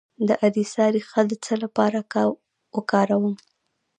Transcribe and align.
د 0.27 0.29
اریسا 0.45 0.85
ریښه 0.95 1.21
د 1.29 1.31
څه 1.43 1.53
لپاره 1.63 1.97
وکاروم؟ 2.75 3.35